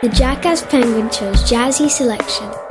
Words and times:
The 0.00 0.08
Jackass 0.10 0.62
Penguin 0.62 1.10
Show's 1.10 1.42
jazzy 1.42 1.90
selection. 1.90 2.67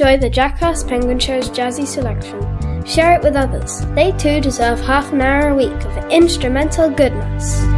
Enjoy 0.00 0.16
the 0.16 0.30
Jackass 0.30 0.82
Penguin 0.82 1.18
Show's 1.18 1.50
jazzy 1.50 1.86
selection, 1.86 2.40
share 2.86 3.16
it 3.16 3.22
with 3.22 3.36
others. 3.36 3.84
They 3.94 4.12
too 4.12 4.40
deserve 4.40 4.80
half 4.80 5.12
an 5.12 5.20
hour 5.20 5.50
a 5.50 5.54
week 5.54 5.72
of 5.72 6.10
instrumental 6.10 6.88
goodness. 6.88 7.69